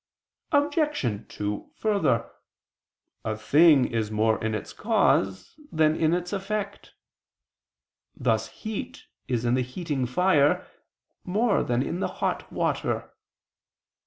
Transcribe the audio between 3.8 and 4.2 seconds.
is